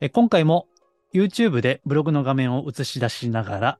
[0.00, 0.68] え今回も
[1.12, 3.78] YouTube でブログの画面を映し出しながら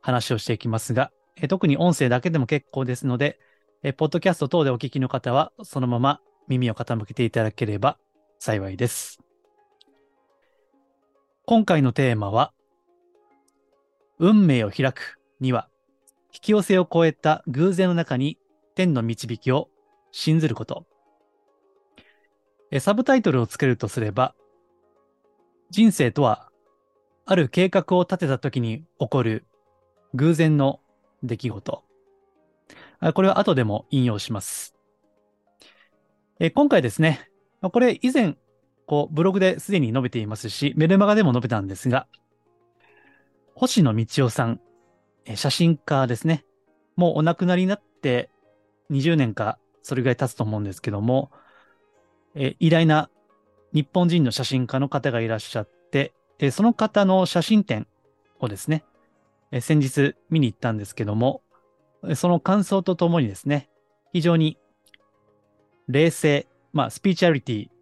[0.00, 3.38] 話をしていきますが、え特に音声だけでも結構ですので、
[3.82, 7.98] えポッドキャスト等でお聞きの方はそのまま耳を傾けていただければ
[8.38, 9.20] 幸いです。
[11.46, 12.52] 今回のテーマは、
[14.18, 15.68] 運命を開くには、
[16.32, 18.38] 引き寄せを超えた偶然の中に
[18.74, 19.68] 天の導きを
[20.10, 20.86] 信ずること。
[22.70, 24.34] えサブタイトルをつけるとすれば、
[25.74, 26.52] 人生とは、
[27.26, 29.44] ある計画を立てた時に起こる
[30.14, 30.78] 偶然の
[31.24, 31.82] 出来事。
[33.12, 34.76] これは後でも引用します。
[36.38, 37.28] え今回ですね、
[37.60, 38.36] これ以前、
[38.86, 42.06] こう、ブログですでに述べていますし、メルマガでも述べたんですが、
[43.56, 44.60] 星野道夫さん、
[45.34, 46.44] 写真家ですね。
[46.94, 48.30] もうお亡くなりになって
[48.92, 51.32] 20年かそれぐらい経つと思うんですけども、
[52.36, 53.10] え偉大な
[53.74, 57.86] 日本人の写真家の方がいらっしゃって、えその方の写真展
[58.38, 58.84] をですね、
[59.50, 61.42] え先日見に行ったんですけども、
[62.14, 63.68] その感想とともにですね、
[64.12, 64.58] 非常に
[65.88, 67.72] 冷静、まあ、スピーチャリティっ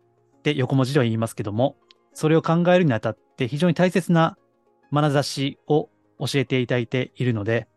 [0.43, 1.77] て横文字では言いますけども、
[2.15, 4.39] それを考えるにあたって非常に大切な
[4.93, 7.69] 眼差しを教えていただいているので、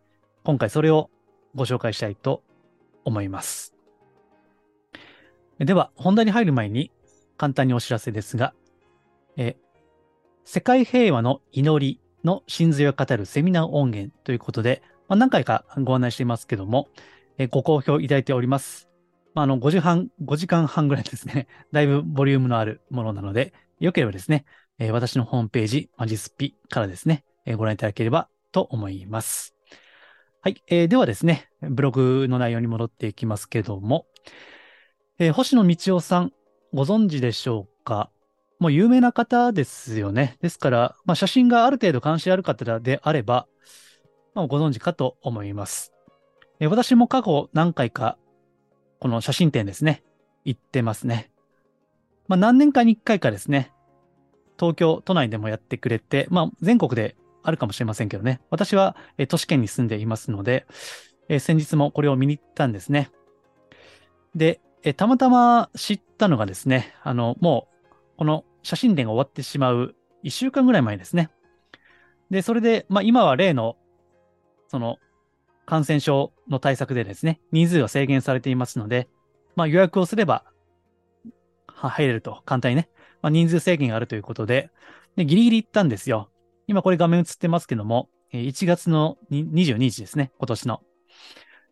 [0.43, 1.09] 今回それを
[1.53, 2.43] ご紹介したいと
[3.03, 3.73] 思います。
[5.59, 6.91] では、本題に入る前に
[7.37, 8.53] 簡単にお知らせですが、
[9.37, 9.55] え
[10.43, 16.87] 世界平和の祈りの真髄を語るセミナー音源ということで、まあ、何回かご案内していますけども、
[17.37, 18.89] えご好評いただいております。
[19.33, 24.45] まあ、あの5時半、5時間半ぐらいですね、 だいぶボリュームのあるものなので、よければですね、
[24.79, 29.55] え私のホームページ、マジスピからですね、えご覧いただければと思います。
[30.41, 34.05] はい、えーではですね、ブログの内容に戻っていきますけども、
[35.17, 36.33] えー星野道夫さん、
[36.75, 38.11] ご存知でしょうか？
[38.59, 40.35] もう有名な方ですよね。
[40.41, 43.47] ですから、まあ、写真がある程度関心ある方であれば、
[44.33, 45.93] まあ、ご存知かと思います。
[46.59, 48.17] え私も過去何回か、
[48.99, 50.03] この写真展ですね、
[50.43, 51.31] 行ってますね。
[52.27, 53.71] まあ、何年かに1回かですね、
[54.59, 58.41] 東京都内でもやってくれて、まあ、全国であるかもしれませんけどね。
[58.49, 60.65] 私は、え都市圏に住んでいますので、
[61.29, 63.11] え先日もこれを見に行ったんですね。
[64.35, 71.31] で、えたまたま知ったのがですね、あの、もう、この写真展が終わってしまう1週間ぐらい前ですね。
[72.29, 73.77] で、それで、まあ今は例の、
[74.67, 74.97] その、
[75.65, 79.09] 感染症の対策でですね、人数が制限されていますので、
[79.55, 80.45] まあ予約をすれば、
[81.65, 82.87] は入れると、簡単にね。
[83.23, 84.69] まあ人数制限があるということで、
[85.15, 86.29] で、ギリギリ行ったんですよ。
[86.67, 90.83] 今これ画面映ってますけども、1月の22日ですね、今年の。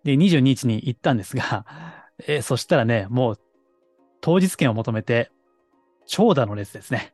[0.04, 1.66] で、22日に行ったんですが、
[2.20, 3.40] えーそしたらね、もう、
[4.22, 5.32] 当日券を求めて、
[6.06, 7.14] 長蛇の列ですね。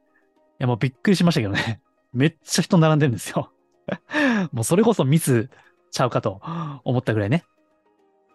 [0.59, 1.81] いや、もうびっくりしましたけどね。
[2.13, 3.51] めっちゃ人並んでるんですよ。
[4.51, 5.49] もうそれこそミス
[5.91, 6.41] ちゃうかと
[6.83, 7.45] 思ったぐらいね。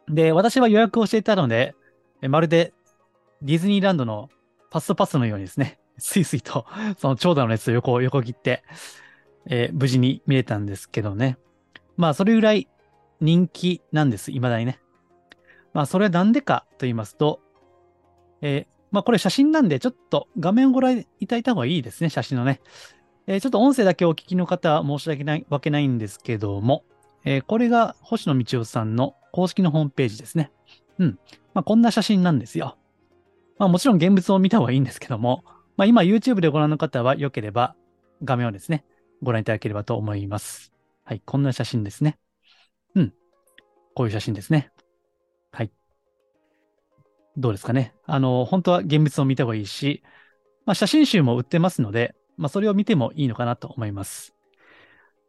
[0.08, 1.74] で、私は予約をしていたので、
[2.22, 2.72] まるで
[3.42, 4.30] ディズニーランドの
[4.70, 6.66] ファストパスのようにですね、スイスイと
[6.98, 8.64] その長蛇の列を横横切って、
[9.46, 11.38] えー無事に見れたんですけどね。
[11.96, 12.68] まあ、それぐらい
[13.20, 14.80] 人気なんです、未だにね。
[15.74, 17.40] まあ、それはなんでかと言いますと、
[18.40, 22.60] えーまあ、これ写真なんで、ちょっと画面をご覧いただいた方がいいですね、写真のね。
[23.26, 26.84] えーちょっと音声だけお聞きの方は申し訳ないわけないんですけども、
[27.24, 30.52] えーこれが星野道夫さんの公式のホームページですね。
[30.98, 31.18] うん。
[31.54, 32.76] まあ、こんな写真なんですよ。
[33.58, 35.44] まあ、もちろん現物を見た方がいいんですけども、
[35.76, 37.74] まあ、今 YouTube でご覧の方は良ければ
[38.22, 38.84] 画面をですね、
[39.22, 40.72] ご覧いただければと思います。
[41.04, 42.18] はい、こんな写真ですね。
[42.94, 43.12] うん。
[43.94, 44.70] こういう写真ですね。
[47.36, 47.94] どうですかね。
[48.06, 50.02] あの、本当は現物を見た方がいいし、
[50.66, 54.34] まあ、写真集も売ってますので、まあ、それを見てもいいのかなと思います。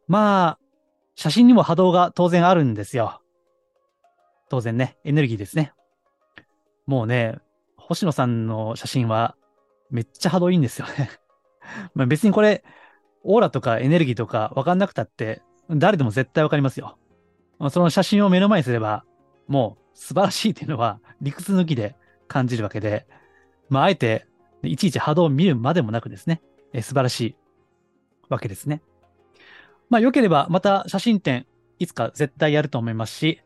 [0.08, 0.58] まあ、
[1.14, 3.20] 写真にも波動が当然あるんですよ。
[4.48, 5.72] 当然ね、エネルギーですね。
[6.86, 7.38] もうね、
[7.76, 9.36] 星野さんの写真は
[9.90, 11.10] めっちゃ波動いいんですよね。
[11.94, 12.64] まあ別にこれ、
[13.24, 16.96] オーラとかエネルギーとか分かんなくたって、誰でも絶対分かりますよ。
[17.58, 19.04] まあその写真を目の前にすれば、
[19.48, 21.96] もう素晴らしいっていうのは理屈抜きで
[22.28, 23.06] 感じるわけで、
[23.68, 24.26] まああえて、
[24.62, 27.36] いちいち波動を見るまでもなくですね、え素晴らしい
[28.28, 28.82] わけですね。
[29.88, 31.46] まあ、良ければまた写真展、
[31.78, 33.40] いつか絶対やると思いますし、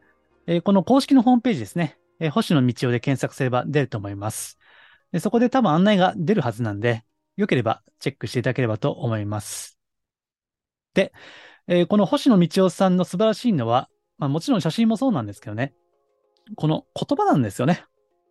[0.47, 4.59] え、この公式のホームページですね、え、星野道夫で検索すれば出ると思います。
[5.13, 7.05] でそこで多分案内が出るはずなんで、
[7.37, 9.79] 良ければチェックしていただければと思います。
[10.95, 11.13] で、
[11.69, 13.89] えー、この星野道夫さんの素晴らしいのは、
[14.19, 15.75] まあ、もちろん写真もそうなんですけどね、
[16.57, 17.85] この言葉なんですよね。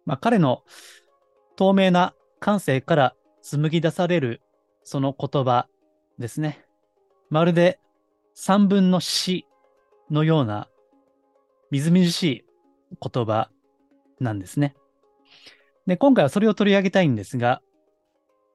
[0.06, 0.64] まあ、彼の
[1.56, 4.42] 透明な感性から紡ぎ出される
[4.84, 5.68] その言葉
[6.18, 6.66] ですね。
[7.30, 7.80] まるで
[8.34, 9.46] 三分の詩
[10.10, 10.70] のような
[11.72, 12.46] みずみずしい
[13.02, 13.50] 言葉
[14.20, 14.76] なんですね。
[15.86, 17.62] で、今回はそれを取り上げたいんですが、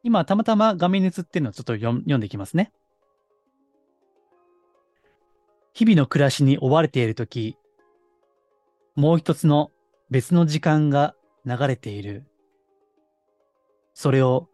[0.02, 2.72] 今たまたま画面に映ってるのをちょっと読んでいきますね。
[5.72, 7.56] 日々の暮らしに追われているとき、
[8.96, 9.70] もう一つの
[10.10, 11.14] 別の時間が
[11.44, 12.24] 流れている。
[13.92, 14.48] それを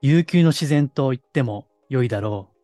[0.00, 2.56] 悠久の自然と言っても良いだろう。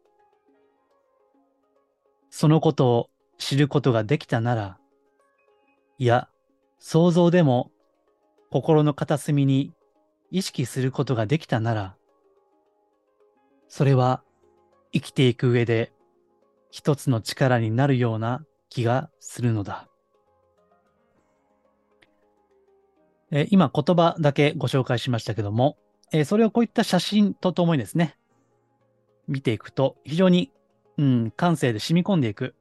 [2.31, 4.79] そのことを知ることができたなら、
[5.99, 6.29] いや、
[6.79, 7.71] 想像でも
[8.51, 9.73] 心の片隅に
[10.31, 11.97] 意識することができたなら、
[13.69, 14.23] それは
[14.93, 15.93] 生きていく上で
[16.71, 19.88] 一つの力になるような気がするのだ。
[23.31, 25.77] えー、今言葉だけご紹介しましたけども、
[26.13, 28.17] えー、それをこういった写真とともにですね、
[29.27, 30.51] 見ていくと非常に、
[30.97, 32.55] うん、感性で染み込んでいく、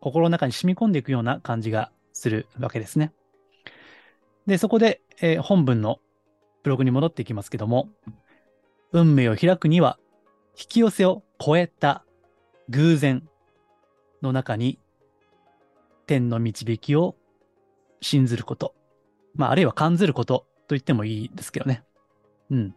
[0.00, 3.12] 心の中に染み込んでいくような感じがするわけですね。
[4.46, 6.00] で、そこで、えー、本文の
[6.62, 7.88] ブログに戻っていきますけども、
[8.92, 9.98] 運命を開くには、
[10.56, 12.04] 引き寄せを超えた
[12.68, 13.26] 偶然
[14.22, 14.78] の中に、
[16.06, 17.16] 天の導きを
[18.00, 18.74] 信ずること。
[19.34, 21.82] まあ、あるいは感ずることと言ってもいいですけどね。
[22.50, 22.74] うん。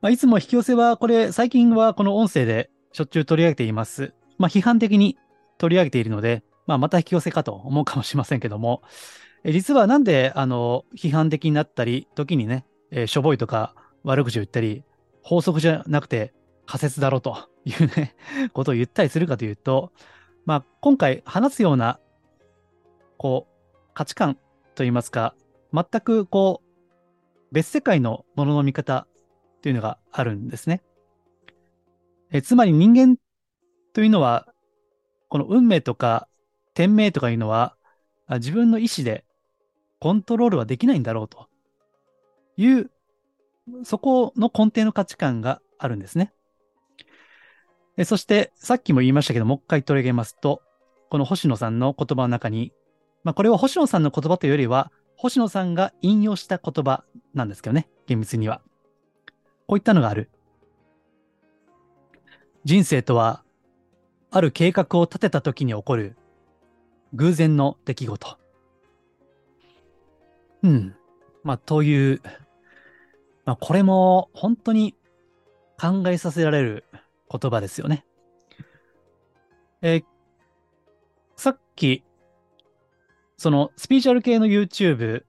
[0.00, 4.14] まあ、いつも引き寄せは、これ、最近はこの音声でしょっちゅう取り上げています。
[4.38, 5.18] まあ、批判的に
[5.58, 8.82] 取り上げているので、まあ、また引き寄せかと思うかもしれませんけども、
[9.42, 14.84] え実はなんで、あの、批判的になったり、時にね、えー、しょぼいとか悪口を言ったり、
[15.22, 16.32] 法則じゃなくて
[16.66, 18.14] 仮説だろうというね、
[18.52, 19.92] ことを言ったりするかというと、
[20.46, 21.98] まあ、今回話すような、
[23.16, 24.38] こう、価値観
[24.80, 25.34] といいますか、
[25.74, 29.06] 全くこう、別世界のものの見方
[29.60, 30.82] というのがあるんですね。
[32.32, 33.18] えつまり人間
[33.92, 34.46] というのは、
[35.28, 36.28] この運命とか
[36.72, 37.76] 天命とかいうのは、
[38.30, 39.26] 自分の意思で
[39.98, 41.48] コントロールはできないんだろうと
[42.56, 42.90] いう、
[43.84, 46.32] そこの根底の価値観があるんですね。
[48.04, 50.62] そして、さっきも言いましたけど、もう一回取り上げますと、
[51.10, 52.72] この星野さんの言葉の中に、
[53.24, 58.62] まあ、これは星野さんの言葉というよりは、星野さんが引用した言葉なんですけどね、厳密には。
[59.66, 60.30] こういったのがある。
[62.64, 63.42] 人生とは、
[64.30, 66.16] ある計画を立てた時に起こる
[67.14, 68.38] 偶然の出来事。
[70.62, 70.96] うん。
[71.42, 72.20] まあ、という、
[73.44, 74.94] まあ、これも本当に
[75.80, 76.84] 考えさせられる
[77.30, 78.04] 言葉ですよね。
[79.82, 80.02] え、
[81.36, 82.04] さっき、
[83.40, 85.22] そのスピーチャル系の YouTube、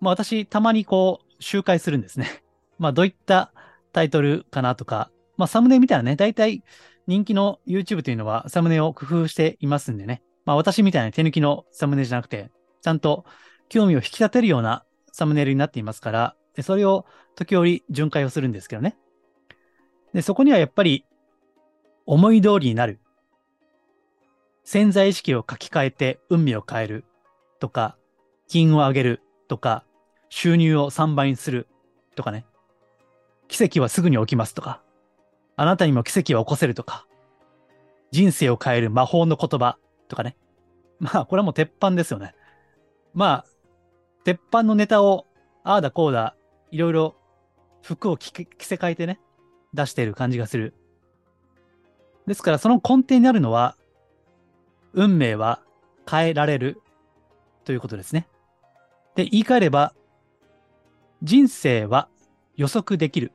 [0.00, 2.42] まあ私たまにこう周回するんですね。
[2.80, 3.52] まあどういった
[3.92, 6.64] タイトルかなとか、まあサムネ見たらね、大体
[7.06, 10.22] 人気の YouTube というのはサムネを工夫していますんでね。
[10.46, 12.50] まあ私みたいな手抜きのサムネじゃなくて、
[12.80, 13.26] ちゃんと
[13.68, 17.04] 興味を引き立てるようなサムネイルになっていますから、でそれを
[17.34, 18.96] 時折巡回をするんですけどね。
[20.14, 21.04] で、そこにはやっぱり
[22.06, 22.98] 思い通りになる。
[24.64, 27.04] 潜在意識を書き換えて運命を変える
[27.58, 27.96] とか、
[28.48, 29.84] 金を上げるとか、
[30.28, 31.66] 収入を3倍にする
[32.14, 32.44] とかね。
[33.48, 34.82] 奇跡はすぐに起きますとか、
[35.56, 37.06] あなたにも奇跡を起こせるとか、
[38.10, 40.36] 人生を変える魔法の言葉とかね。
[40.98, 42.34] まあ、これはもう鉄板ですよね。
[43.14, 43.46] まあ、
[44.24, 45.26] 鉄板のネタを、
[45.64, 46.36] ああだこうだ、
[46.70, 47.16] いろいろ
[47.82, 49.20] 服を着せ替えてね、
[49.74, 50.74] 出している感じがする。
[52.26, 53.76] ですから、その根底にあるのは、
[54.92, 55.62] 運命は
[56.08, 56.80] 変えられる
[57.68, 58.26] ということですね。
[59.14, 59.92] で、言い換えれば、
[61.22, 62.08] 人生は
[62.56, 63.30] 予測できる。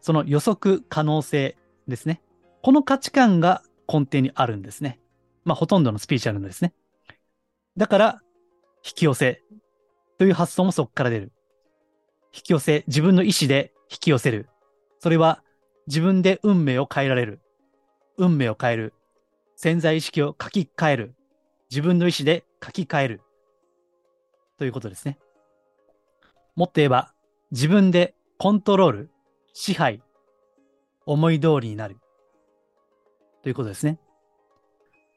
[0.00, 2.20] その予測可能性ですね。
[2.60, 4.98] この価値観が根底にあるんですね。
[5.44, 6.74] まあ、ほとんどのスピーチャルのですね。
[7.76, 8.20] だから、
[8.84, 9.44] 引き寄せ
[10.18, 11.32] という発想もそこから出る。
[12.34, 14.48] 引き寄せ、自分の意思で引き寄せる。
[14.98, 15.44] それは
[15.86, 17.38] 自分で運命を変えられる。
[18.16, 18.92] 運命を変える。
[19.54, 21.14] 潜在意識を書き換える。
[21.70, 23.20] 自分の意思で書き換える。
[24.58, 25.18] ということですね。
[26.54, 27.12] もっと言えば、
[27.50, 29.10] 自分でコントロール、
[29.52, 30.02] 支配、
[31.04, 31.98] 思い通りになる。
[33.42, 33.98] ということですね。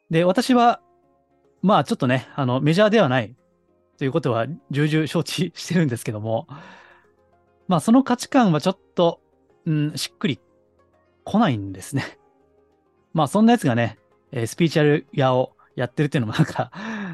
[0.09, 0.81] で、私は、
[1.61, 3.35] まあちょっとね、あの、メジャーではない
[3.97, 6.47] ということは重々承知してるんですけども、
[7.67, 9.21] まあその価値観はちょっと、
[9.65, 10.39] うん、しっくり
[11.23, 12.17] 来ないんですね。
[13.13, 13.97] まあそんなやつがね、
[14.31, 16.71] え、スピーチャル屋をやってるっていうのもなんか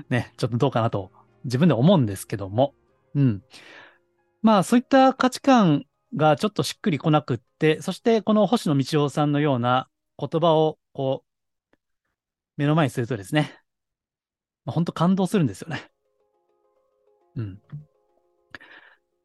[0.10, 1.12] ね、ちょっとどうかなと
[1.46, 2.74] 自分で思うんですけども、
[3.14, 3.44] うん。
[4.42, 5.86] まあそういった価値観
[6.16, 9.88] がちょっとしっくりこなくって、そしてこの星野道夫さんのような
[10.20, 11.78] 言葉をこう、
[12.58, 13.58] 目の前にするとですね、
[14.66, 15.90] まあ、本当感動するんですよね。
[17.36, 17.60] うん。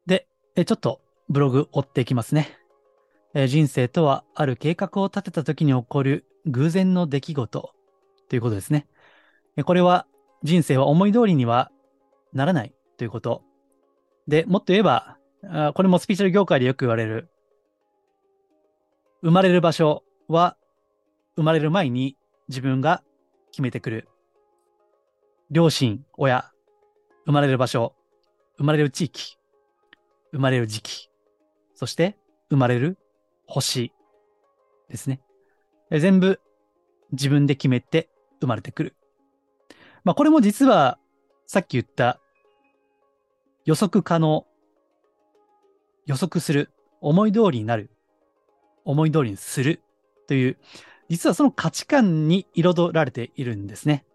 [0.05, 2.57] で、えちょっとブログ追っていきますね。
[3.33, 7.73] え人生とはある計画を立てた時に起こる偶然の出来事
[8.29, 8.87] ということですね。
[9.65, 10.05] これは
[10.43, 11.71] 人生は思い通りには
[12.33, 13.43] ならないということ。
[14.27, 15.17] で、もっと言えば、
[15.73, 17.29] これもスピーチャル業界でよく言われる、
[19.21, 20.57] 生まれる場所は
[21.35, 23.03] 生まれる前に自分が
[23.51, 24.07] 決めてくる。
[25.49, 26.51] 両親、親、
[27.25, 27.93] 生まれる場所、
[28.57, 29.37] 生まれる地域、
[30.31, 31.09] 生まれる時期、
[31.75, 32.17] そして
[32.49, 32.97] 生まれる
[33.47, 33.91] 星
[34.89, 35.21] ですね。
[35.91, 36.39] 全部
[37.11, 38.09] 自分で決めて
[38.39, 38.95] 生まれてくる。
[40.03, 40.97] まあこれも実は
[41.51, 42.17] さっき言った
[43.65, 44.47] 予測可能、
[46.05, 47.91] 予測する、思い通りになる、
[48.85, 49.81] 思い通りにする
[50.29, 50.57] という、
[51.09, 54.05] 実はその価値観に彩られているんですね。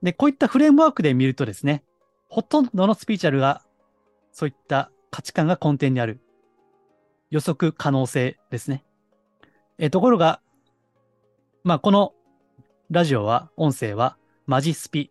[0.00, 1.82] で、こういったフレームワークで見るとですね、
[2.28, 3.64] ほとんどのスピーチャルが
[4.30, 6.20] そういった価値観が根底にある
[7.30, 8.84] 予測可能性ですね。
[9.78, 10.40] えところが、
[11.64, 12.12] まあ、この
[12.92, 15.10] ラジオは、音声は、マジスピ、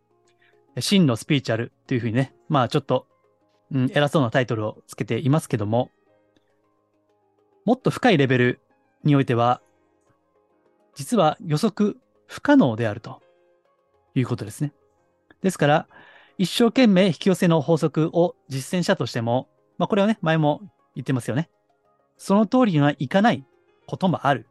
[0.77, 3.07] 真のスピーチャルというふうにね、まあちょっと、
[3.71, 5.91] うん、偉そうなタイトルをつけていますけども、
[7.65, 8.61] もっと深いレベル
[9.03, 9.61] においては、
[10.95, 11.97] 実は予測
[12.27, 13.21] 不可能であると
[14.15, 14.73] いうことですね。
[15.41, 15.87] ですから、
[16.37, 20.61] 一生懸命引き寄せの法則を実践したとしても、まあこれはね、前も
[20.95, 21.49] 言ってますよね。
[22.17, 23.45] その通りにはいかない
[23.85, 24.47] こともある。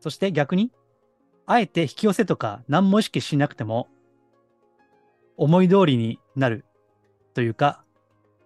[0.00, 0.72] そして逆に、
[1.46, 3.88] あえて引き寄せとか何も意識しなくても、
[5.40, 6.66] 思い通りになる
[7.32, 7.82] というか、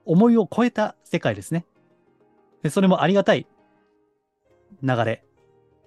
[0.04, 1.66] 思いを超えた世界ですね。
[2.70, 3.48] それもありがたい
[4.80, 5.24] 流れ。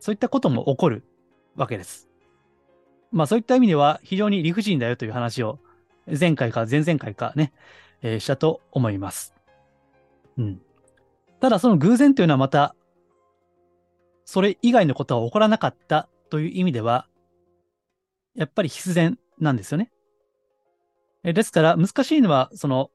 [0.01, 1.03] そういったことも起こる
[1.55, 2.09] わけです。
[3.13, 5.59] まあそういった意味では非常に理不尽だよという話を
[6.07, 7.53] 前回か前々回かね、
[8.01, 9.33] えー、したと思います。
[10.37, 10.61] うん。
[11.39, 12.75] ただその偶然というのはまた、
[14.25, 17.07] それ以外のことは起こらなかったという意味では、
[18.35, 19.89] やっぱり必然なんですよね。
[21.33, 22.89] ですから難しいのは、その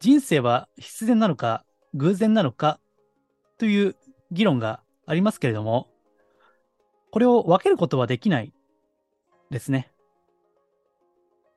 [0.00, 1.64] 人生は必然なのか
[1.94, 2.80] 偶然なのか
[3.58, 3.96] という
[4.30, 5.88] 議論がありますけれども、
[7.10, 8.52] これを分けることはできない
[9.50, 9.92] ですね。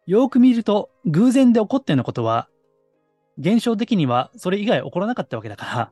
[0.05, 2.47] よく見ると偶然で起こったようなことは
[3.39, 5.91] 現象的にはそれ以外起こらなかったわけだから、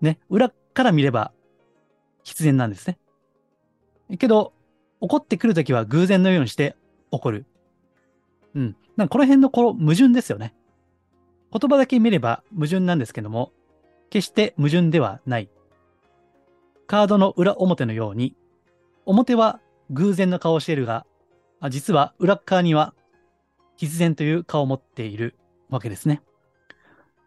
[0.00, 1.32] ね、裏から見れば
[2.24, 2.98] 必然なんですね。
[4.18, 4.52] けど、
[5.00, 6.76] 起こってくるときは偶然のようにして
[7.10, 7.46] 起こる。
[8.54, 8.76] うん。
[8.96, 10.54] なんかこの辺のこの矛盾ですよね。
[11.52, 13.52] 言葉だけ見れば矛盾なんですけども、
[14.10, 15.48] 決して矛盾ではない。
[16.86, 18.34] カードの裏表のように、
[19.06, 21.06] 表は偶然の顔をしているが、
[21.68, 22.94] 実は裏側には
[23.76, 25.36] 必然という顔を持っている
[25.68, 26.22] わけですね。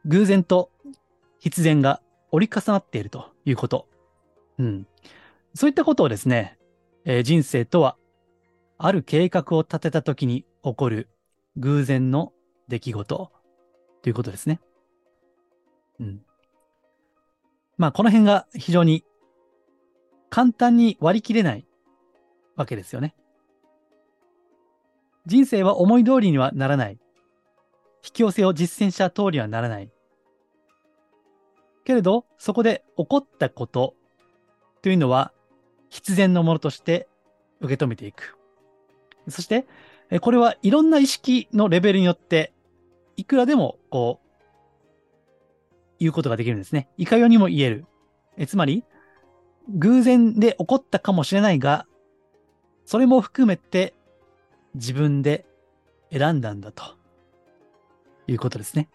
[0.05, 0.69] 偶然と
[1.39, 2.01] 必然が
[2.31, 3.87] 折り重なっているということ。
[4.57, 4.87] うん。
[5.53, 6.57] そういったことをですね、
[7.05, 7.97] えー、人生とは、
[8.77, 11.07] ある計画を立てた時に起こる
[11.57, 12.33] 偶然の
[12.67, 13.31] 出来事
[14.01, 14.59] ということですね。
[15.99, 16.21] うん。
[17.77, 19.03] まあ、この辺が非常に
[20.29, 21.65] 簡単に割り切れない
[22.55, 23.15] わけですよね。
[25.25, 26.99] 人生は思い通りにはならない。
[28.03, 29.89] 引き寄せを実践した通りはならない。
[31.85, 33.95] けれど、そこで起こったこと
[34.81, 35.31] というのは
[35.89, 37.07] 必然のものとして
[37.61, 38.37] 受け止めていく。
[39.29, 39.65] そして、
[40.21, 42.53] これはいろんな意識のレベルによって、
[43.17, 44.29] いくらでも、こう、
[45.99, 46.89] 言うことができるんですね。
[46.97, 47.85] いかようにも言える。
[48.37, 48.83] えつまり、
[49.69, 51.85] 偶然で起こったかもしれないが、
[52.85, 53.93] それも含めて
[54.75, 55.45] 自分で
[56.11, 56.83] 選んだんだと。
[58.27, 58.89] いうことですね。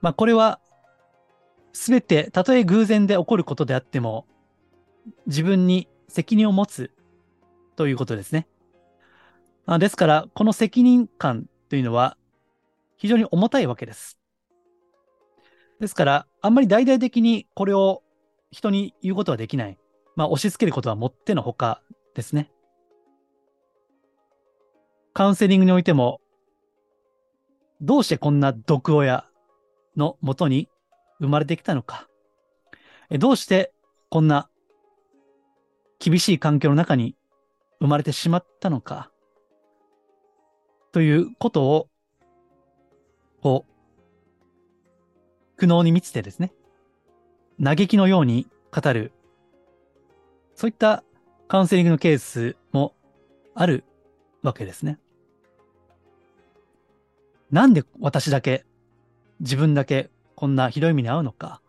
[0.00, 0.60] まあこれは
[1.72, 4.26] すべて、たとえ偶然で起こることであっても、
[5.26, 6.92] 自分に責任を持つ
[7.76, 8.46] ということですね。
[9.66, 12.16] あですから、この責任感というのは
[12.96, 14.18] 非常に重たいわけです。
[15.80, 18.02] ですから、あんまり大々的にこれを
[18.50, 19.78] 人に言うことはできない。
[20.16, 21.82] まあ、押し付けることはもってのほか
[22.14, 22.50] ですね。
[25.12, 26.20] カウンセリングにおいても、
[27.80, 29.26] どうしてこんな毒親
[29.96, 30.68] のもとに
[31.20, 32.08] 生まれてきたのか。
[33.10, 33.72] どうして
[34.08, 34.48] こんな
[35.98, 37.16] 厳しい環境の中に
[37.80, 39.10] 生まれてしまったのか。
[40.94, 41.88] ということを、
[43.42, 46.52] こう、苦悩に満ちてですね、
[47.60, 49.10] 嘆きのように語る、
[50.54, 51.02] そういった
[51.48, 52.94] カウンセリングのケースも
[53.56, 53.82] ある
[54.44, 55.00] わけですね。
[57.50, 58.64] なんで私だけ、
[59.40, 61.60] 自分だけこんなひどい目に遭うのか。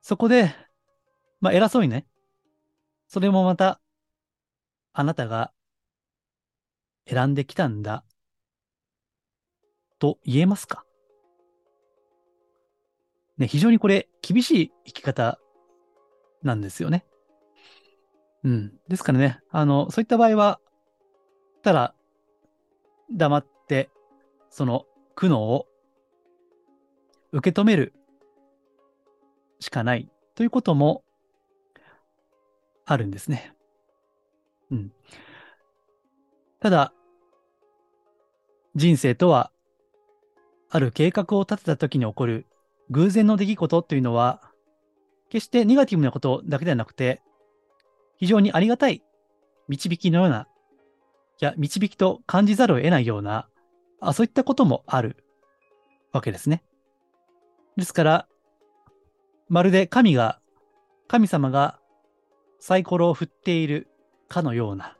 [0.00, 0.54] そこで、
[1.40, 2.06] まあ偉そうにね、
[3.08, 3.80] それもまた、
[4.92, 5.52] あなたが
[7.10, 8.04] 選んできたんだ、
[9.98, 10.84] と言えますか
[13.36, 15.40] ね、非常にこれ厳しい生き方
[16.44, 17.04] なんですよね。
[18.44, 18.72] うん。
[18.88, 20.60] ですからね、あの、そういった場合は、
[21.62, 21.94] ただ、
[23.10, 23.90] 黙って、
[24.48, 24.86] その
[25.16, 25.66] 苦悩を
[27.32, 27.92] 受け止める
[29.58, 31.02] しかないということも
[32.84, 33.52] あるんですね。
[34.70, 34.92] うん。
[36.60, 36.92] ただ、
[38.76, 39.50] 人生とは、
[40.68, 42.46] ある計画を立てた時に起こる
[42.90, 44.40] 偶然の出来事というのは、
[45.28, 47.22] 決してネガティブなことだけではなくて、
[48.18, 49.02] 非常にありがたい
[49.68, 50.46] 導きのような、
[51.40, 53.48] いや、導きと感じざるを得ないような、
[54.00, 55.16] あそういったこともある
[56.12, 56.62] わけですね。
[57.76, 58.28] ですから、
[59.48, 60.40] まるで神が、
[61.08, 61.80] 神様が
[62.60, 63.88] サイコロを振っている
[64.28, 64.96] かのような、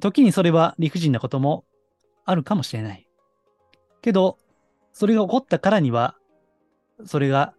[0.00, 1.64] 時にそれは理不尽なことも
[2.30, 3.08] あるかもしれない。
[4.02, 4.38] けど、
[4.92, 6.16] それが起こったからには、
[7.04, 7.54] それが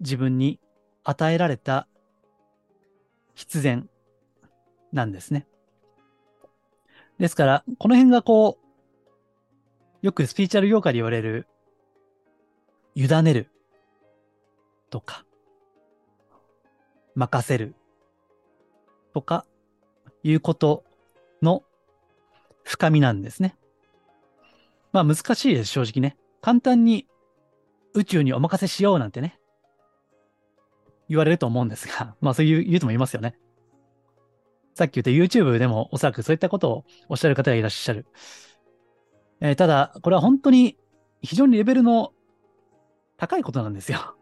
[0.00, 0.60] 自分に
[1.02, 1.88] 与えられた
[3.34, 3.88] 必然
[4.92, 5.46] なんですね。
[7.18, 8.58] ですから、この辺がこ
[10.02, 11.46] う、よくスピーチャル業界で言われる、
[12.94, 13.48] 委ねる
[14.90, 15.24] とか、
[17.14, 17.74] 任せる
[19.14, 19.46] とか、
[20.22, 20.84] いうこと
[21.40, 21.62] の
[22.62, 23.56] 深みなんですね。
[24.96, 26.16] まあ難しいです、正直ね。
[26.40, 27.06] 簡単に
[27.92, 29.38] 宇宙にお任せしようなんてね、
[31.10, 33.38] 言われると思うんですが、 まあそういう言う人もいますよね。
[34.72, 38.06] さっき言った YouTube でもおそらくそういったことをおっしゃる方がいらっしゃる。
[39.40, 40.78] えー、ただ、これは本当に
[41.20, 42.14] 非常にレベルの
[43.18, 44.16] 高いことなんですよ。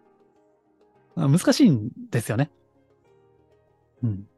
[1.15, 2.51] 難しいんですよね。
[4.03, 4.29] うん。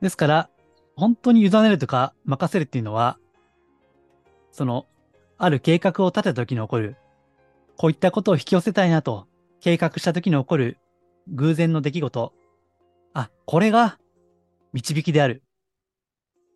[0.00, 0.50] ですから、
[0.96, 3.18] 本当に委ねるとか任せるっていうのは、
[4.54, 4.86] その、
[5.36, 6.96] ある計画を立てた時に起こる、
[7.76, 9.26] こういったことを引き寄せたいなと
[9.60, 10.78] 計画した時に起こる
[11.26, 12.32] 偶然の出来事。
[13.14, 13.98] あ、これが
[14.72, 15.42] 導きである。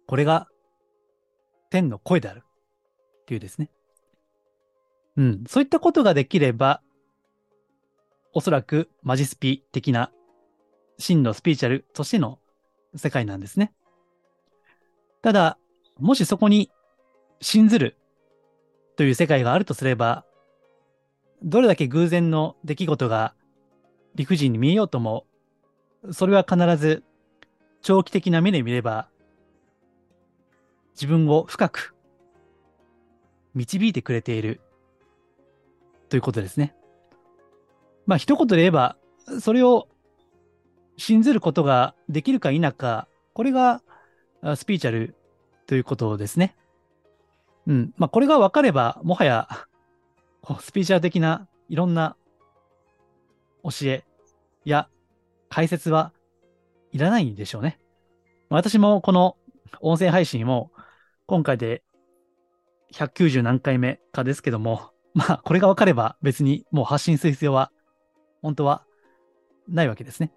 [0.06, 0.46] これが
[1.70, 2.44] 天の声である。
[3.22, 3.68] っていうですね。
[5.16, 5.44] うん。
[5.48, 6.80] そういったことができれば、
[8.32, 10.12] おそらくマジスピ的な
[10.98, 12.38] 真のスピーチャルとしての
[12.94, 13.72] 世界なんですね。
[15.20, 15.58] ただ、
[15.98, 16.70] もしそこに
[17.40, 17.96] 信ずる
[18.96, 20.24] という世界があるとすれば、
[21.42, 23.34] どれだけ偶然の出来事が
[24.14, 25.24] 理不尽に見えようとも、
[26.10, 27.04] それは必ず
[27.82, 29.08] 長期的な目で見れば、
[30.94, 31.94] 自分を深く
[33.54, 34.60] 導いてくれている
[36.08, 36.74] ということですね。
[38.06, 38.96] まあ一言で言えば、
[39.40, 39.88] それを
[40.96, 43.82] 信ずることができるか否か、これが
[44.56, 45.14] スピーチャル
[45.66, 46.56] ということですね。
[47.68, 47.92] うん。
[47.96, 49.46] まあこれが分かれば、もはや
[50.60, 52.16] スピーチャル的ないろんな
[53.62, 54.04] 教え
[54.64, 54.88] や
[55.50, 56.12] 解説は
[56.90, 57.78] いらないんでしょうね。
[58.48, 59.36] 私もこの
[59.80, 60.72] 音声配信も
[61.26, 61.82] 今回で
[62.94, 67.70] 190何回目かですけども、まあこれが分かれば別にもう発信する必要は
[68.40, 68.86] 本当は
[69.68, 70.32] ないわけですね。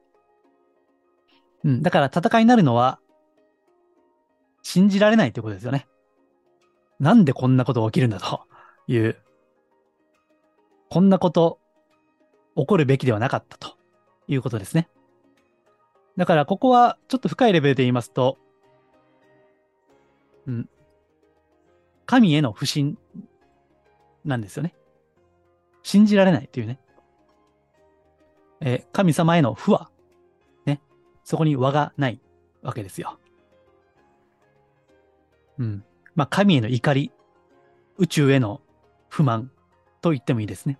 [1.63, 1.82] うん。
[1.82, 3.00] だから戦いになるのは
[4.63, 5.88] 信じられないってことですよね。
[7.01, 8.43] なんでこんなことが起きるんだと
[8.87, 9.17] いう
[10.87, 11.59] こんなこと
[12.55, 13.75] 起こるべきではなかったと
[14.27, 14.87] いうことですね。
[16.15, 18.37] だからここはちょっと深いレベルで言いますと、
[20.45, 20.69] うん、
[22.05, 22.99] 神への不信
[24.23, 24.75] なんですよね。
[25.81, 26.79] 信じられないというね。
[28.59, 29.89] え、神様への不和。
[30.65, 30.79] ね。
[31.23, 32.21] そこに和がない
[32.61, 33.17] わけですよ。
[35.57, 35.83] うん。
[36.15, 37.12] まあ、神への怒り、
[37.97, 38.62] 宇宙への
[39.10, 39.52] 不満、
[40.02, 40.80] と言ってもいいですね。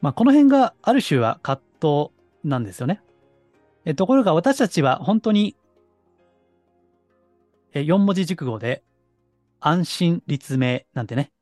[0.00, 2.10] まあ、この辺がある種は葛藤
[2.42, 3.00] なんですよね。
[3.84, 5.56] えところが私たちは本当に
[7.74, 8.82] え4文字熟語で、
[9.60, 11.32] 安心立命なんてね、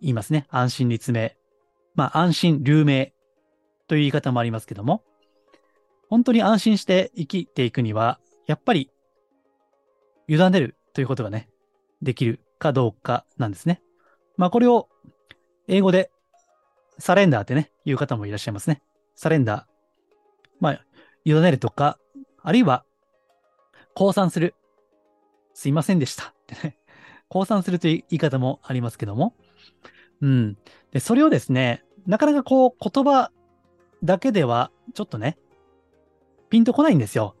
[0.00, 0.46] 言いますね。
[0.48, 1.36] 安心立命。
[1.94, 3.12] まあ、安心流命
[3.86, 5.02] という言い方もありますけども、
[6.08, 8.90] 本当に安心して生きていくには、やっぱり、
[10.26, 11.48] 委ねるということがね、
[12.02, 13.82] できるかどうかなんですね。
[14.36, 14.88] まあ、これを
[15.66, 16.10] 英語で
[16.98, 18.82] サレンダーってね、言う方もいらっしゃいますね。
[19.14, 19.64] サレンダー。
[20.60, 20.84] まあ、
[21.24, 21.98] 委ねるとか、
[22.42, 22.84] あるいは、
[23.94, 24.54] 降参する。
[25.54, 26.34] すいませんでした。
[27.28, 29.34] 降参するという言い方もありますけども。
[30.20, 30.56] うん。
[30.92, 33.30] で、それをですね、なかなかこう、言葉
[34.02, 35.36] だけでは、ちょっとね、
[36.48, 37.34] ピンとこないんですよ。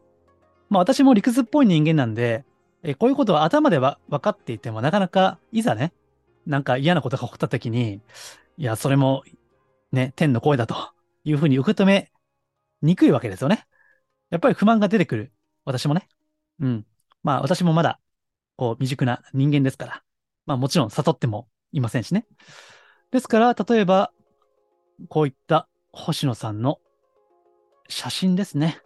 [0.68, 2.44] まあ私も理屈っぽい人間なんで、
[2.82, 5.92] えこういうことは頭では分かっていても、なかなかいざね、
[6.46, 8.00] なんか嫌なことが起こった時に、
[8.56, 9.24] いや、それも
[9.92, 10.74] ね、天の声だと
[11.24, 12.10] いうふうに受け止め
[12.82, 13.66] にくいわけですよね。
[14.30, 15.32] やっぱり不満が出てくる。
[15.64, 16.08] 私もね。
[16.60, 16.86] うん。
[17.22, 18.00] まあ私もまだ、
[18.56, 20.02] こう未熟な人間ですから。
[20.46, 22.26] まあもちろん悟ってもいませんしね。
[23.10, 24.12] ですから、例えば、
[25.08, 26.78] こういった星野さんの
[27.88, 28.80] 写真ですね。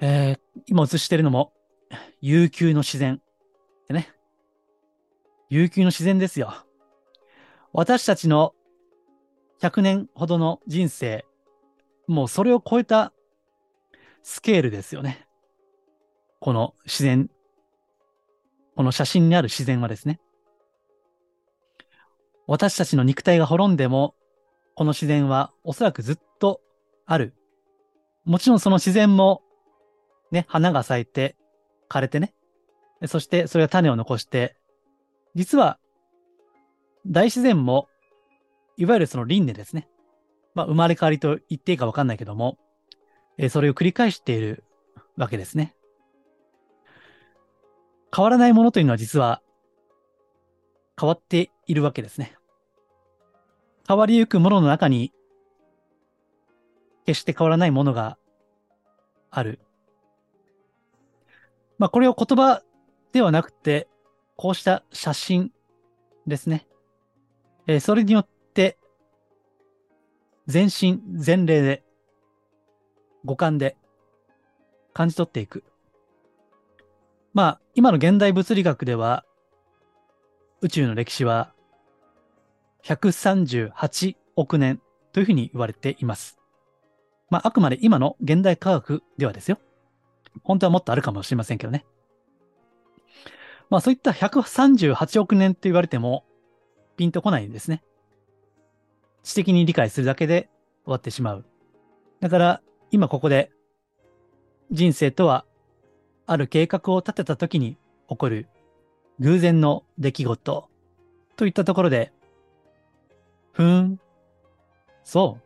[0.00, 1.52] えー、今映してるのも、
[2.20, 3.20] 悠久の自然。
[3.88, 4.12] でね。
[5.50, 6.52] 悠久の自然ですよ。
[7.72, 8.54] 私たちの
[9.60, 11.24] 100年ほどの人生、
[12.06, 13.12] もうそれを超えた
[14.22, 15.26] スケールですよね。
[16.40, 17.30] この自然、
[18.76, 20.20] この写真にある自然はですね。
[22.46, 24.14] 私たちの肉体が滅んでも、
[24.74, 26.60] この自然はおそらくずっと
[27.04, 27.34] ある。
[28.24, 29.42] もちろんその自然も、
[30.30, 31.36] ね、花が咲いて、
[31.88, 32.34] 枯れてね。
[33.06, 34.56] そしてそれが種を残して、
[35.34, 35.78] 実は
[37.06, 37.88] 大自然も、
[38.76, 39.88] いわゆるその輪廻ですね。
[40.54, 42.58] まあ、生まれ変わりと言っていいかわかんないけども、
[43.38, 44.64] えそれを繰り返している
[45.16, 45.74] わけですね。
[48.14, 49.42] 変わらないものというのは実は
[50.98, 52.34] 変わっているわけですね。
[53.86, 55.12] 変わりゆくものの中に
[57.06, 58.18] 決して変わらないものが
[59.30, 59.60] ある。
[61.78, 62.62] まあこれを言葉
[63.12, 63.88] ではなくて、
[64.36, 65.52] こうした写真
[66.26, 66.66] ですね。
[67.66, 68.78] えー、それによって、
[70.46, 71.82] 全身全霊で、
[73.24, 73.76] 五感で
[74.94, 75.64] 感じ取っていく。
[77.34, 79.24] まあ、今の現代物理学では、
[80.60, 81.52] 宇宙の歴史は
[82.84, 84.80] 138億年
[85.12, 86.38] というふうに言われています。
[87.30, 89.58] まあ、あくまで今の現代科学ではですよ。
[90.44, 91.84] 本当はもっとあるかもしれませんけどね。
[93.70, 96.24] まあそういった138億年と言われても、
[96.96, 97.82] ピンとこないんですね。
[99.22, 100.48] 知的に理解するだけで
[100.84, 101.44] 終わってしまう。
[102.20, 103.50] だから、今ここで、
[104.70, 105.44] 人生とは、
[106.26, 108.48] ある計画を立てた時に起こる
[109.20, 110.68] 偶然の出来事
[111.36, 112.12] といったところで、
[113.52, 114.00] ふーん、
[115.04, 115.42] そう。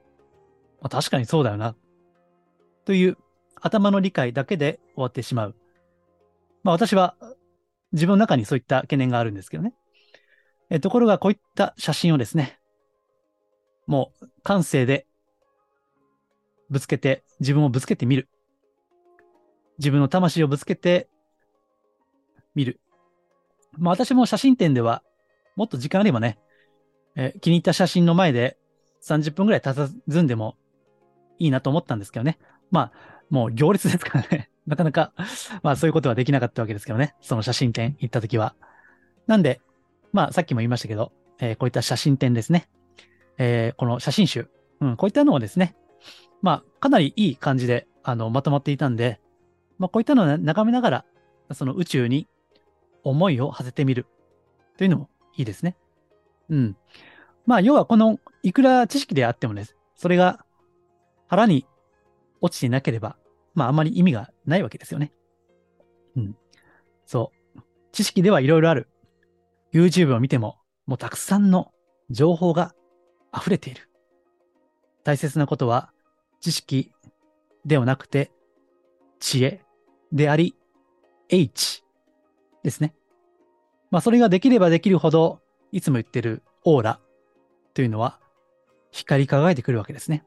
[0.81, 1.77] まあ、確かにそうだよな。
[2.85, 3.17] という
[3.63, 5.55] 頭の理解だけで終わってしまう。
[6.63, 7.17] まあ私は
[7.93, 9.75] 自分の中にそういった懸念があるんですけどね。
[10.69, 12.59] えところがこういった写真をですね、
[13.87, 15.07] もう感性で
[16.71, 18.29] ぶつけて、自分をぶつけてみる。
[19.79, 21.09] 自分の魂をぶつけて
[22.55, 22.81] みる。
[23.79, 25.03] まあ私も写真展では
[25.57, 26.39] もっと時間あればね、
[27.15, 28.57] え気に入った写真の前で
[29.03, 30.57] 30分ぐらい佇んでも
[31.39, 32.39] いいなと思ったんですけどね。
[32.71, 34.51] まあ、もう行列ですからね。
[34.69, 35.13] なかなか、
[35.63, 37.15] まあそういうことはできなかったわけですけどね。
[37.23, 38.55] その写真展行った時は。
[39.27, 39.63] なんで、
[40.13, 42.69] まあさっきも言いましたけど、えー、こういった写真展ですね。
[43.39, 44.51] えー、この写真集。
[44.81, 45.75] うん、こういったのをですね、
[46.43, 49.19] まあかなりいい感じで、あの、まとまっていたんで、
[49.79, 51.05] まあこういったのを眺めながら、
[51.53, 52.29] その宇宙に
[53.05, 54.07] 思いを馳せてみる
[54.77, 55.75] というのもいいですね。
[56.51, 56.77] うん。
[57.47, 59.65] まあ要はこの、いくら知識であってもね、
[59.95, 60.45] それが
[61.29, 61.67] 腹に
[62.43, 63.17] 落ちていなければ、
[63.55, 65.13] まああんまり意味がないわけですよね。
[66.17, 66.37] うん。
[67.07, 67.61] そう。
[67.93, 68.89] 知識ではいろいろある。
[69.73, 71.73] YouTube を見ても、もうたくさんの
[72.11, 72.75] 情報が
[73.35, 73.89] 溢れている。
[75.05, 75.91] 大切なことは、
[76.41, 76.93] 知識
[77.65, 78.33] ではなくて、
[79.21, 79.63] 知恵
[80.13, 80.57] であり、
[81.29, 81.85] H
[82.63, 82.95] ですね。
[83.91, 87.01] まあそれができればできるほど、いつも言ってるオーラ
[87.75, 88.21] というのは、
[88.91, 90.25] 光り輝いてくるわけですね。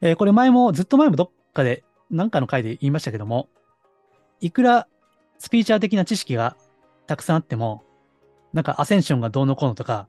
[0.00, 3.48] えー、これ前も、ずっと前もどっかで、なんかの回で言いましたけども、
[4.40, 4.86] いくら
[5.38, 6.56] スピーチャー的な知識が
[7.06, 7.84] たくさんあっても、
[8.52, 10.08] なんかアセンションがどうのこうのとか、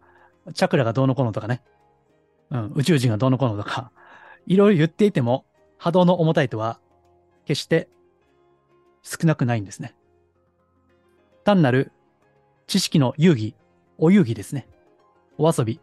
[0.54, 1.62] チャクラがどうのこうのとかね、
[2.50, 3.92] うん、宇宙人がどうのこうのとか、
[4.48, 5.46] いろいろ言っていても、
[5.78, 6.80] 波動の重たいとは、
[7.46, 7.90] 決して
[9.02, 9.96] 少なくないんですね。
[11.44, 11.92] 単なる
[12.68, 13.56] 知識の遊戯、
[13.98, 14.68] お遊戯ですね。
[15.38, 15.80] お遊び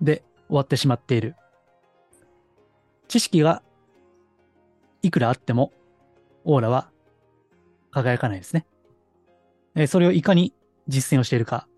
[0.00, 1.34] で終わってしまっている。
[3.08, 3.62] 知識が
[5.02, 5.72] いくらあっても
[6.44, 6.90] オーラは
[7.90, 8.66] 輝かないですね。
[9.74, 10.54] えそれをいかに
[10.88, 11.68] 実践をしているか、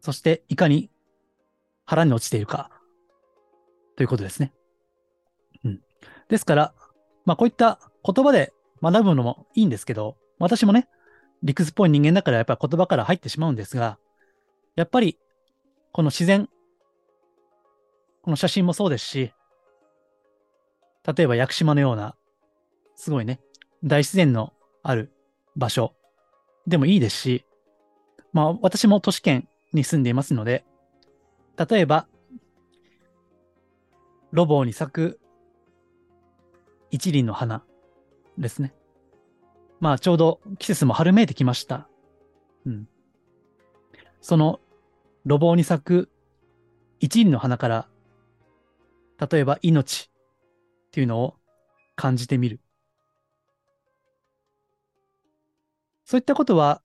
[0.00, 0.90] そしていかに
[1.86, 2.70] 腹に落ちているか、
[3.96, 4.52] ということですね。
[5.64, 5.80] うん。
[6.28, 6.74] ですから、
[7.24, 10.88] まあこういった言葉で学ぶのもいいんですけど、私もね、
[11.42, 13.98] 理屈っぽい人間だからやっぱり言葉から入ってしまうんですが、
[14.76, 15.18] やっぱり
[15.92, 16.48] この自然、
[18.22, 19.32] この写真もそうですし、
[21.16, 22.14] 例えば屋久島のような、
[23.00, 23.40] すごいね、
[23.82, 25.10] 大自然のある
[25.56, 25.94] 場所
[26.66, 27.46] でもいいですし、
[28.34, 30.66] まあ私も都市圏に住んでいますので、
[31.56, 32.06] 例えば、
[34.32, 35.20] ロボに咲く
[36.90, 37.64] 一輪の花
[38.36, 38.74] ですね。
[39.80, 41.88] まあちょうど季節も春めいてきました。
[42.66, 42.86] うん。
[44.20, 44.60] その
[45.24, 46.10] 路傍に咲く
[47.00, 47.88] 一輪の花から、
[49.30, 50.10] 例えば命
[50.88, 51.36] っていうのを
[51.96, 52.60] 感じてみる。
[56.10, 56.82] そういったことは、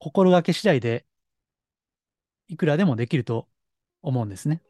[0.00, 1.06] 心がけ次第で、
[2.48, 3.46] いくらでもできると
[4.02, 4.62] 思うんですね。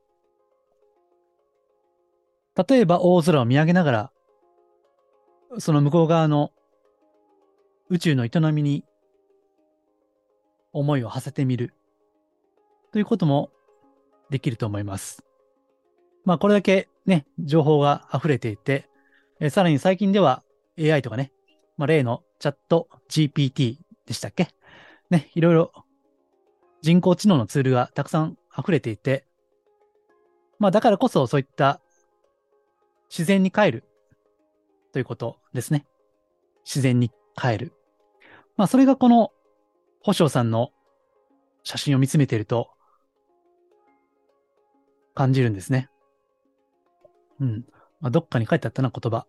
[2.68, 4.12] 例えば大空を見上げながら、
[5.58, 6.52] その向こう側の
[7.88, 8.84] 宇宙の営みに
[10.74, 11.72] 思いを馳せてみる。
[12.92, 13.50] ということも
[14.28, 15.24] できると思います。
[16.26, 18.86] まあこれだけね、情報が溢れていて、
[19.40, 20.42] えさらに最近では
[20.78, 21.32] AI とかね、
[21.78, 24.48] まあ例のチャット GPT でしたっけ？
[25.10, 25.72] ね、いろいろ
[26.82, 29.26] 人工知能のツールがたくさん溢れていて、
[30.58, 31.80] まあだからこそそういった
[33.08, 33.84] 自然に帰る
[34.92, 35.86] ということですね。
[36.64, 37.72] 自然に帰る。
[38.56, 39.32] まあそれがこの
[40.02, 40.70] 保証さんの
[41.64, 42.70] 写真を見つめていると
[45.14, 45.90] 感じるんですね。
[47.40, 47.64] うん。
[48.00, 49.26] まあ、どっかに書いてあったな、言葉。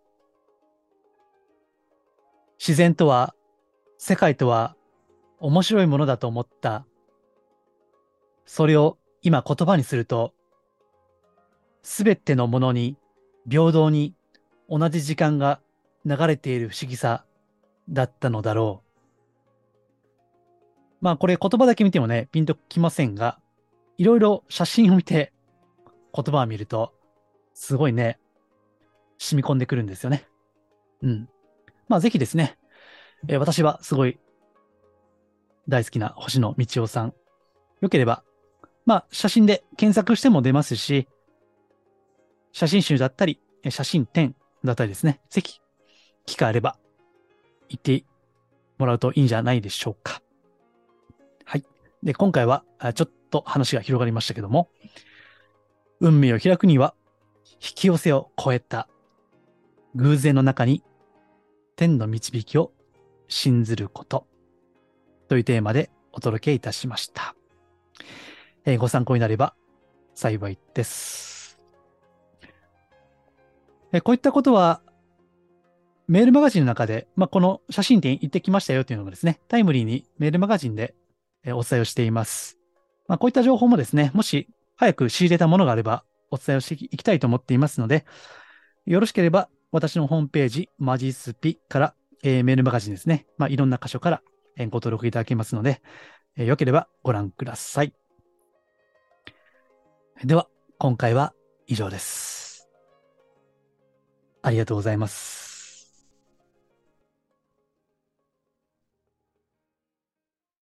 [2.59, 3.33] 自然とは、
[3.97, 4.75] 世界とは、
[5.39, 6.85] 面白いものだと思った。
[8.45, 10.33] それを今言葉にすると、
[11.83, 12.97] すべてのものに
[13.49, 14.13] 平等に
[14.69, 15.61] 同じ時間が
[16.05, 17.23] 流れている不思議さ
[17.89, 18.89] だったのだろう。
[21.01, 23.39] まあこれ言葉だけ見てもね、ピンときませんが、
[23.97, 25.31] いろいろ写真を見て
[26.13, 26.93] 言葉を見ると、
[27.53, 28.19] すごいね、
[29.17, 30.27] 染み込んでくるんですよね。
[31.01, 31.29] うん。
[31.89, 32.57] まあ、ぜひですね、
[33.27, 34.19] えー、私はすごい
[35.67, 37.13] 大好きな星野道夫さん。
[37.81, 38.23] よければ、
[38.85, 41.07] まあ、写真で検索しても出ますし、
[42.51, 45.61] 写真集だったり、写真展だったりですね、ぜひ、
[46.25, 46.77] 機会あれば、
[47.69, 48.03] 行って
[48.77, 50.21] もらうといいんじゃないでしょうか。
[51.45, 51.65] はい。
[52.03, 52.63] で、今回は、
[52.95, 54.69] ちょっと話が広がりましたけども、
[55.99, 56.95] 運命を開くには、
[57.61, 58.87] 引き寄せを超えた
[59.95, 60.83] 偶然の中に
[61.79, 62.73] 天の導きを
[63.29, 64.27] 信ずること
[65.29, 67.35] というテーマでお届けいたしました。
[68.65, 69.55] えー、ご参考になれば
[70.13, 71.57] 幸いです。
[73.93, 74.81] えー、こういったことは
[76.09, 80.95] メールマガジンの中で、まあ、この写真展行ってきましたよというのもですね、タイムリーにメールマガジンで
[81.45, 82.57] お伝えをしています。
[83.07, 88.05] まあ、こういった情報もですね、もし早く仕入れたものがあればお伝えをしていきたいと思っていますので、
[88.85, 93.27] よろしければ私のホームページ、マジスピから、えー、メールマガジンですね。
[93.37, 94.21] まあ、いろんな箇所から、
[94.57, 95.81] ご登録いただけますので、
[96.35, 97.93] えー、よければご覧ください。
[100.23, 100.47] では、
[100.79, 101.33] 今回は
[101.67, 102.67] 以上です。
[104.41, 105.48] ありがとうございます。